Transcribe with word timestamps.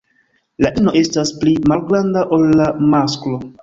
La 0.65 0.71
ino 0.81 0.95
estas 1.03 1.33
pli 1.43 1.55
malgranda 1.69 2.27
ol 2.39 2.53
la 2.63 2.75
masklo. 2.93 3.45